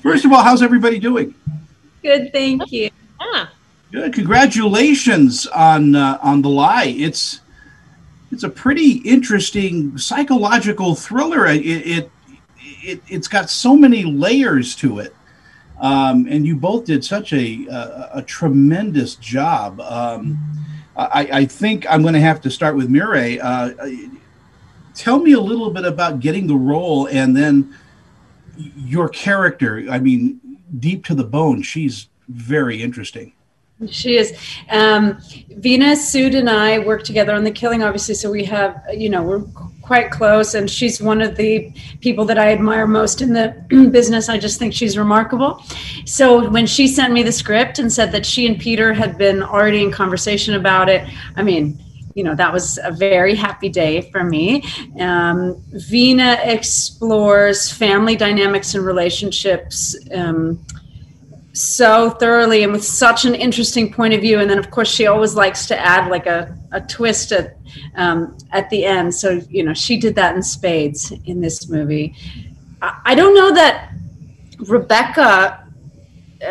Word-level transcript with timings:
First 0.00 0.24
of 0.24 0.32
all, 0.32 0.42
how's 0.42 0.62
everybody 0.62 0.98
doing? 0.98 1.34
Good, 2.02 2.32
thank 2.32 2.70
you. 2.70 2.90
Yeah. 3.20 3.48
Good. 3.90 4.12
Congratulations 4.12 5.46
on 5.46 5.94
uh, 5.96 6.18
on 6.22 6.42
the 6.42 6.48
lie. 6.48 6.94
It's 6.96 7.40
it's 8.30 8.44
a 8.44 8.48
pretty 8.48 8.98
interesting 8.98 9.96
psychological 9.96 10.94
thriller. 10.94 11.46
It 11.46 11.64
it, 11.64 12.10
it 12.58 13.02
it's 13.08 13.28
got 13.28 13.50
so 13.50 13.76
many 13.76 14.04
layers 14.04 14.76
to 14.76 14.98
it, 15.00 15.16
um, 15.80 16.26
and 16.28 16.46
you 16.46 16.54
both 16.54 16.84
did 16.84 17.04
such 17.04 17.32
a 17.32 17.66
a, 17.66 18.10
a 18.14 18.22
tremendous 18.22 19.16
job. 19.16 19.80
Um, 19.80 20.38
I, 20.96 21.28
I 21.32 21.44
think 21.46 21.86
I'm 21.88 22.02
going 22.02 22.14
to 22.14 22.20
have 22.20 22.40
to 22.42 22.50
start 22.50 22.76
with 22.76 22.88
Mireille. 22.88 23.38
Uh, 23.40 23.70
tell 24.94 25.20
me 25.20 25.32
a 25.32 25.40
little 25.40 25.70
bit 25.70 25.84
about 25.84 26.20
getting 26.20 26.46
the 26.46 26.56
role, 26.56 27.06
and 27.06 27.36
then 27.36 27.74
your 28.58 29.08
character. 29.08 29.84
I 29.90 29.98
mean, 29.98 30.40
deep 30.78 31.04
to 31.06 31.14
the 31.14 31.24
bone. 31.24 31.62
She's 31.62 32.08
very 32.28 32.82
interesting. 32.82 33.32
She 33.88 34.16
is. 34.16 34.36
Um, 34.70 35.18
Venus, 35.50 36.10
Sud, 36.10 36.34
and 36.34 36.50
I 36.50 36.80
work 36.80 37.04
together 37.04 37.32
on 37.32 37.44
The 37.44 37.52
Killing, 37.52 37.84
obviously. 37.84 38.16
So 38.16 38.28
we 38.28 38.44
have, 38.44 38.82
you 38.92 39.08
know, 39.08 39.22
we're 39.22 39.44
quite 39.82 40.10
close, 40.10 40.54
and 40.54 40.68
she's 40.68 41.00
one 41.00 41.20
of 41.20 41.36
the 41.36 41.72
people 42.00 42.24
that 42.24 42.38
I 42.38 42.50
admire 42.50 42.88
most 42.88 43.22
in 43.22 43.32
the 43.32 43.54
business. 43.92 44.28
I 44.28 44.36
just 44.36 44.58
think 44.58 44.74
she's 44.74 44.98
remarkable. 44.98 45.62
So 46.06 46.50
when 46.50 46.66
she 46.66 46.88
sent 46.88 47.12
me 47.12 47.22
the 47.22 47.30
script 47.30 47.78
and 47.78 47.92
said 47.92 48.10
that 48.12 48.26
she 48.26 48.48
and 48.48 48.58
Peter 48.58 48.92
had 48.92 49.16
been 49.16 49.44
already 49.44 49.84
in 49.84 49.92
conversation 49.92 50.54
about 50.54 50.88
it, 50.88 51.08
I 51.36 51.42
mean, 51.44 51.80
you 52.18 52.24
know 52.24 52.34
that 52.34 52.52
was 52.52 52.80
a 52.82 52.90
very 52.90 53.36
happy 53.36 53.68
day 53.68 54.00
for 54.10 54.24
me. 54.24 54.64
Um, 54.98 55.62
Veena 55.88 56.44
explores 56.44 57.70
family 57.70 58.16
dynamics 58.16 58.74
and 58.74 58.84
relationships 58.84 59.96
um, 60.12 60.58
so 61.52 62.10
thoroughly 62.10 62.64
and 62.64 62.72
with 62.72 62.82
such 62.82 63.24
an 63.24 63.36
interesting 63.36 63.92
point 63.92 64.14
of 64.14 64.20
view. 64.20 64.40
And 64.40 64.50
then 64.50 64.58
of 64.58 64.68
course 64.72 64.90
she 64.90 65.06
always 65.06 65.36
likes 65.36 65.66
to 65.66 65.78
add 65.78 66.10
like 66.10 66.26
a, 66.26 66.58
a 66.72 66.80
twist 66.80 67.30
at 67.30 67.56
um, 67.94 68.36
at 68.50 68.68
the 68.68 68.84
end. 68.84 69.14
So 69.14 69.40
you 69.48 69.62
know 69.62 69.72
she 69.72 69.96
did 69.96 70.16
that 70.16 70.34
in 70.34 70.42
spades 70.42 71.12
in 71.26 71.40
this 71.40 71.68
movie. 71.68 72.16
I, 72.82 73.00
I 73.04 73.14
don't 73.14 73.34
know 73.36 73.54
that 73.54 73.92
rebecca 74.58 75.64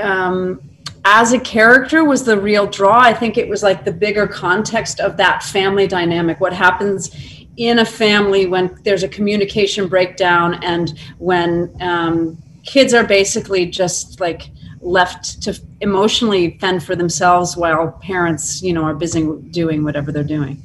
um, 0.00 0.60
as 1.08 1.32
a 1.32 1.38
character 1.38 2.04
was 2.04 2.24
the 2.24 2.38
real 2.38 2.66
draw 2.66 2.98
i 2.98 3.12
think 3.12 3.38
it 3.38 3.48
was 3.48 3.62
like 3.62 3.84
the 3.84 3.92
bigger 3.92 4.26
context 4.26 4.98
of 5.00 5.16
that 5.16 5.42
family 5.42 5.86
dynamic 5.86 6.40
what 6.40 6.52
happens 6.52 7.10
in 7.56 7.78
a 7.78 7.84
family 7.84 8.46
when 8.46 8.76
there's 8.82 9.02
a 9.02 9.08
communication 9.08 9.88
breakdown 9.88 10.62
and 10.62 10.98
when 11.18 11.74
um, 11.80 12.36
kids 12.64 12.92
are 12.92 13.04
basically 13.04 13.66
just 13.66 14.20
like 14.20 14.50
left 14.80 15.42
to 15.42 15.58
emotionally 15.80 16.58
fend 16.58 16.82
for 16.82 16.94
themselves 16.94 17.56
while 17.56 17.92
parents, 18.02 18.62
you 18.62 18.72
know, 18.72 18.84
are 18.84 18.94
busy 18.94 19.26
doing 19.50 19.82
whatever 19.82 20.12
they're 20.12 20.22
doing. 20.22 20.62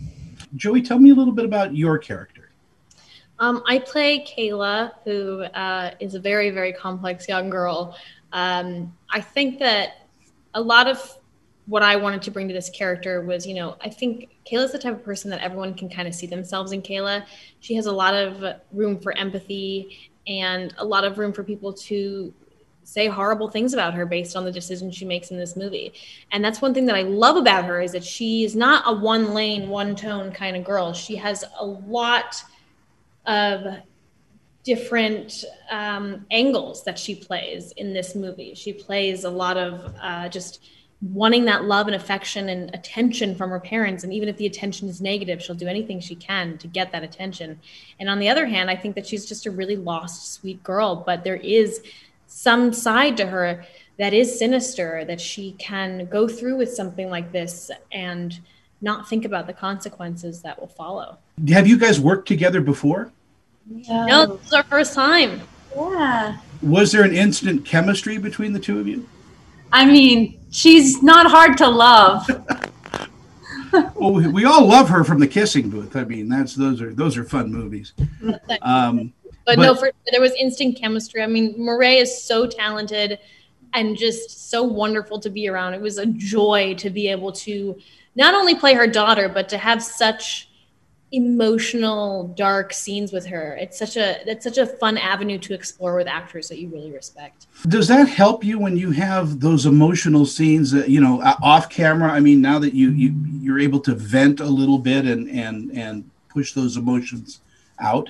Joey, 0.56 0.82
tell 0.82 1.00
me 1.00 1.12
a 1.12 1.16
little 1.16 1.34
bit 1.34 1.46
about 1.46 1.76
your 1.76 1.98
character. 1.98 2.52
Um, 3.40 3.64
I 3.68 3.80
play 3.80 4.26
Kayla, 4.26 4.92
who 5.04 5.44
uh, 5.44 5.92
is 6.00 6.14
a 6.14 6.20
very, 6.20 6.52
very 6.52 6.74
complex 6.74 7.28
young 7.28 7.50
girl. 7.50 7.96
Um, 8.34 8.96
I 9.10 9.22
think 9.22 9.60
that 9.60 10.01
a 10.54 10.62
lot 10.62 10.88
of 10.88 11.18
what 11.68 11.84
I 11.84 11.96
wanted 11.96 12.22
to 12.24 12.32
bring 12.32 12.48
to 12.48 12.54
this 12.54 12.70
character 12.70 13.22
was, 13.22 13.46
you 13.46 13.54
know, 13.54 13.78
I 13.82 13.90
think 13.90 14.30
Kayla's 14.50 14.72
the 14.72 14.80
type 14.80 14.94
of 14.94 15.04
person 15.04 15.30
that 15.32 15.42
everyone 15.42 15.74
can 15.74 15.90
kind 15.90 16.08
of 16.08 16.16
see 16.16 16.28
themselves 16.28 16.72
in 16.72 16.82
Kayla. 16.82 17.26
She 17.60 17.76
has 17.76 17.86
a 17.86 17.92
lot 17.92 18.14
of 18.14 18.60
room 18.72 19.00
for 19.00 19.16
empathy 19.18 20.12
and 20.28 20.74
a 20.78 20.86
lot 20.86 21.04
of 21.04 21.18
room 21.18 21.34
for 21.34 21.44
people 21.44 21.72
to 21.74 22.34
say 22.84 23.08
horrible 23.08 23.48
things 23.48 23.74
about 23.74 23.94
her 23.94 24.06
based 24.06 24.36
on 24.36 24.44
the 24.44 24.52
decisions 24.52 24.96
she 24.96 25.06
makes 25.06 25.32
in 25.32 25.38
this 25.38 25.56
movie. 25.56 25.94
And 26.32 26.44
that's 26.44 26.62
one 26.62 26.74
thing 26.74 26.86
that 26.88 26.96
I 26.96 27.04
love 27.04 27.38
about 27.38 27.66
her 27.66 27.80
is 27.80 27.92
that 27.92 28.04
she 28.04 28.44
is 28.44 28.56
not 28.56 28.84
a 28.86 28.94
one 28.94 29.34
lane, 29.34 29.70
one 29.70 29.96
tone 29.96 30.32
kind 30.32 30.58
of 30.58 30.64
girl. 30.64 30.92
She 30.94 31.16
has 31.16 31.46
a 31.60 31.66
lot 31.66 32.44
of 33.26 33.78
different 34.64 35.44
um, 35.70 36.26
angles 36.32 36.84
that 36.84 37.00
she 37.00 37.16
plays 37.16 37.72
in 37.74 37.94
this 37.94 38.16
movie. 38.16 38.54
She 38.54 38.74
plays 38.74 39.24
a 39.24 39.30
lot 39.30 39.58
of 39.58 39.94
uh, 40.02 40.30
just 40.30 40.64
wanting 41.02 41.46
that 41.46 41.66
love 41.66 41.88
and 41.88 41.96
affection 41.96 42.50
and 42.50 42.74
attention 42.76 43.34
from 43.34 43.50
her 43.50 43.60
parents. 43.60 44.04
And 44.04 44.14
even 44.14 44.30
if 44.30 44.38
the 44.38 44.46
attention 44.46 44.88
is 44.88 45.02
negative, 45.02 45.42
she'll 45.42 45.56
do 45.56 45.68
anything 45.68 46.00
she 46.00 46.14
can 46.16 46.60
to 46.60 46.68
get 46.68 46.92
that 46.92 47.04
attention. 47.04 47.60
And 48.00 48.08
on 48.08 48.20
the 48.20 48.30
other 48.30 48.46
hand, 48.46 48.70
I 48.70 48.76
think 48.76 48.96
that 48.96 49.08
she's 49.08 49.26
just 49.26 49.48
a 49.48 49.52
really 49.52 49.76
lost, 49.76 50.34
sweet 50.34 50.64
girl. 50.64 50.96
But 50.96 51.24
there 51.24 51.38
is 51.38 51.82
some 52.28 52.72
side 52.72 53.18
to 53.18 53.26
her 53.26 53.66
that 53.98 54.14
is 54.14 54.38
sinister 54.38 55.04
that 55.06 55.20
she 55.20 55.54
can 55.54 56.06
go 56.06 56.28
through 56.28 56.58
with 56.58 56.72
something 56.72 57.10
like 57.10 57.32
this 57.32 57.72
and 57.92 58.40
not 58.82 59.10
think 59.10 59.26
about 59.26 59.48
the 59.48 59.54
consequences 59.54 60.42
that 60.42 60.60
will 60.60 60.68
follow. 60.68 61.18
Have 61.50 61.68
you 61.68 61.78
guys 61.78 62.00
worked 62.00 62.28
together 62.28 62.62
before? 62.62 63.12
No, 63.66 64.06
no 64.06 64.36
this 64.38 64.48
is 64.48 64.54
our 64.54 64.64
first 64.64 64.94
time. 64.94 65.42
Yeah. 65.76 66.38
Was 66.62 66.92
there 66.92 67.04
an 67.04 67.14
instant 67.14 67.66
chemistry 67.66 68.18
between 68.18 68.54
the 68.54 68.60
two 68.60 68.80
of 68.80 68.88
you? 68.88 69.08
I 69.72 69.86
mean, 69.86 70.40
she's 70.52 71.02
not 71.02 71.30
hard 71.30 71.58
to 71.60 71.68
love. 71.68 72.28
well, 73.96 74.14
we, 74.14 74.28
we, 74.28 74.46
all 74.46 74.66
love 74.66 74.90
her 74.90 75.04
from 75.04 75.20
the 75.20 75.28
kissing 75.28 75.70
booth. 75.70 75.96
I 75.96 76.04
mean, 76.04 76.28
that's 76.28 76.54
those 76.54 76.82
are 76.82 76.94
those 76.94 77.18
are 77.18 77.24
fun 77.24 77.52
movies. 77.52 77.94
Um, 78.62 79.14
but, 79.44 79.56
but 79.56 79.64
no, 79.64 79.74
for, 79.74 79.92
there 80.12 80.22
was 80.22 80.34
instant 80.34 80.78
chemistry. 80.78 81.24
I 81.24 81.28
mean, 81.28 81.56
Mireille 81.58 82.02
is 82.02 82.24
so 82.24 82.46
talented 82.46 83.18
and 83.74 83.98
just 83.98 84.52
so 84.52 84.62
wonderful 84.62 85.20
to 85.20 85.32
be 85.32 85.48
around. 85.48 85.74
It 85.74 85.82
was 85.82 85.98
a 85.98 86.06
joy 86.06 86.76
to 86.76 86.92
be 86.92 87.08
able 87.08 87.32
to 87.34 87.76
not 88.16 88.36
only 88.36 88.54
play 88.54 88.76
her 88.76 88.86
daughter, 88.86 89.30
but 89.30 89.50
to 89.50 89.58
have 89.58 89.82
such 89.82 90.50
emotional 91.14 92.30
dark 92.38 92.72
scenes 92.74 93.12
with 93.12 93.26
her. 93.26 93.58
It's 93.58 93.78
such 93.78 93.98
a 93.98 94.28
it's 94.30 94.44
such 94.44 94.58
a 94.58 94.66
fun 94.66 94.98
avenue 94.98 95.38
to 95.40 95.54
explore 95.54 95.96
with 95.96 96.08
actors 96.08 96.48
that 96.48 96.60
you 96.60 96.70
really 96.70 96.92
respect. 96.92 97.48
Does 97.68 97.88
that 97.90 98.08
help 98.08 98.44
you 98.44 98.60
when 98.60 98.78
you 98.78 98.92
have 98.92 99.40
those 99.40 99.66
emotional 99.66 100.26
scenes 100.26 100.72
that 100.72 100.90
you 100.90 101.02
know 101.02 101.22
off 101.42 101.70
camera? 101.70 102.12
I 102.12 102.20
mean 102.20 102.42
now 102.42 102.60
that 102.60 102.74
you 102.74 102.92
you 102.92 103.14
you're 103.42 103.60
able 103.60 103.80
to 103.82 103.94
vent 103.94 104.40
a 104.40 104.46
little 104.46 104.80
bit 104.80 105.06
and 105.06 105.30
and 105.30 105.72
and 105.72 106.10
push 106.30 106.54
those 106.54 106.78
emotions 106.78 107.42
out? 107.80 108.10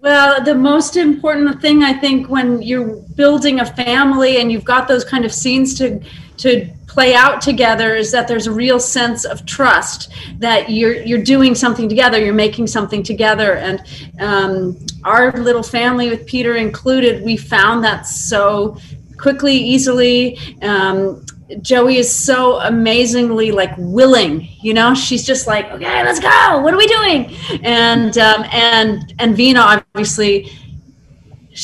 Well, 0.00 0.44
the 0.44 0.54
most 0.54 0.96
important 0.96 1.60
thing 1.60 1.82
I 1.82 1.92
think 1.92 2.28
when 2.28 2.62
you're 2.62 2.96
building 3.16 3.60
a 3.60 3.66
family 3.66 4.40
and 4.40 4.52
you've 4.52 4.64
got 4.64 4.88
those 4.88 5.04
kind 5.04 5.24
of 5.24 5.32
scenes 5.32 5.74
to 5.78 6.00
to 6.38 6.70
play 6.86 7.14
out 7.14 7.42
together 7.42 7.94
is 7.94 8.10
that 8.10 8.26
there's 8.26 8.46
a 8.46 8.52
real 8.52 8.80
sense 8.80 9.26
of 9.26 9.44
trust 9.44 10.10
that 10.38 10.70
you're 10.70 10.94
you're 11.02 11.22
doing 11.22 11.54
something 11.54 11.88
together, 11.88 12.18
you're 12.18 12.34
making 12.34 12.66
something 12.66 13.02
together, 13.02 13.56
and 13.56 13.82
um, 14.20 14.76
our 15.04 15.32
little 15.32 15.62
family 15.62 16.08
with 16.08 16.26
Peter 16.26 16.56
included, 16.56 17.22
we 17.22 17.36
found 17.36 17.84
that 17.84 18.06
so 18.06 18.78
quickly, 19.18 19.56
easily. 19.56 20.38
Um, 20.62 21.24
Joey 21.62 21.98
is 21.98 22.12
so 22.12 22.60
amazingly 22.60 23.52
like 23.52 23.72
willing, 23.78 24.48
you 24.60 24.74
know. 24.74 24.94
She's 24.94 25.24
just 25.24 25.46
like, 25.46 25.66
okay, 25.66 26.02
let's 26.02 26.18
go. 26.18 26.60
What 26.60 26.74
are 26.74 26.76
we 26.76 26.86
doing? 26.86 27.36
And 27.62 28.16
um, 28.18 28.44
and 28.52 29.14
and 29.18 29.36
Veena 29.36 29.82
obviously 29.94 30.50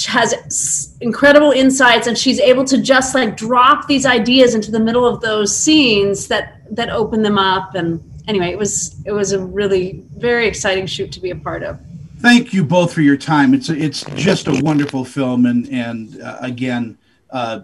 has 0.06 0.96
incredible 1.00 1.50
insights, 1.50 2.06
and 2.06 2.16
she's 2.16 2.40
able 2.40 2.64
to 2.64 2.80
just 2.80 3.14
like 3.14 3.36
drop 3.36 3.86
these 3.86 4.06
ideas 4.06 4.54
into 4.54 4.70
the 4.70 4.80
middle 4.80 5.06
of 5.06 5.20
those 5.20 5.54
scenes 5.54 6.28
that 6.28 6.62
that 6.74 6.88
open 6.90 7.22
them 7.22 7.38
up. 7.38 7.74
And 7.74 8.02
anyway, 8.26 8.50
it 8.50 8.58
was 8.58 8.96
it 9.04 9.12
was 9.12 9.32
a 9.32 9.44
really 9.44 10.02
very 10.16 10.46
exciting 10.46 10.86
shoot 10.86 11.12
to 11.12 11.20
be 11.20 11.30
a 11.30 11.36
part 11.36 11.62
of. 11.62 11.78
Thank 12.18 12.52
you 12.54 12.64
both 12.64 12.92
for 12.92 13.02
your 13.02 13.16
time. 13.16 13.52
It's 13.52 13.68
it's 13.68 14.04
just 14.14 14.46
a 14.46 14.60
wonderful 14.62 15.04
film, 15.04 15.44
and 15.44 15.68
and 15.68 16.20
uh, 16.22 16.38
again, 16.40 16.96
uh, 17.30 17.60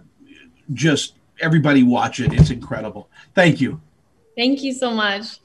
just 0.73 1.15
everybody 1.39 1.83
watch 1.83 2.19
it. 2.19 2.33
It's 2.33 2.51
incredible. 2.51 3.09
Thank 3.33 3.59
you. 3.59 3.81
Thank 4.37 4.61
you 4.61 4.73
so 4.73 4.91
much. 4.91 5.39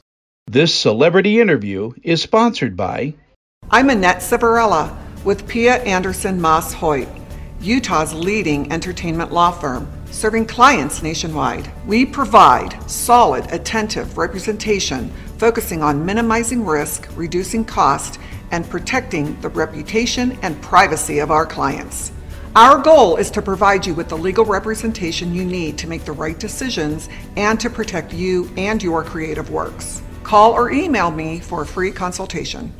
This 0.46 0.74
celebrity 0.74 1.40
interview 1.40 1.92
is 2.02 2.20
sponsored 2.20 2.76
by. 2.76 3.14
I'm 3.70 3.88
Annette 3.88 4.18
Savarella 4.18 5.03
with 5.24 5.48
Pia 5.48 5.82
Anderson 5.84 6.40
Moss 6.40 6.72
Hoyt, 6.74 7.08
Utah's 7.60 8.12
leading 8.12 8.70
entertainment 8.70 9.32
law 9.32 9.50
firm, 9.50 9.90
serving 10.10 10.46
clients 10.46 11.02
nationwide. 11.02 11.70
We 11.86 12.04
provide 12.04 12.78
solid, 12.90 13.50
attentive 13.50 14.18
representation 14.18 15.10
focusing 15.38 15.82
on 15.82 16.04
minimizing 16.04 16.64
risk, 16.64 17.08
reducing 17.16 17.64
cost, 17.64 18.20
and 18.50 18.68
protecting 18.68 19.38
the 19.40 19.48
reputation 19.48 20.38
and 20.42 20.60
privacy 20.62 21.18
of 21.18 21.30
our 21.30 21.46
clients. 21.46 22.12
Our 22.54 22.78
goal 22.78 23.16
is 23.16 23.30
to 23.32 23.42
provide 23.42 23.84
you 23.84 23.94
with 23.94 24.08
the 24.08 24.16
legal 24.16 24.44
representation 24.44 25.34
you 25.34 25.44
need 25.44 25.76
to 25.78 25.88
make 25.88 26.04
the 26.04 26.12
right 26.12 26.38
decisions 26.38 27.08
and 27.36 27.58
to 27.58 27.68
protect 27.68 28.12
you 28.12 28.48
and 28.56 28.80
your 28.80 29.02
creative 29.02 29.50
works. 29.50 30.02
Call 30.22 30.52
or 30.52 30.70
email 30.70 31.10
me 31.10 31.40
for 31.40 31.62
a 31.62 31.66
free 31.66 31.90
consultation. 31.90 32.72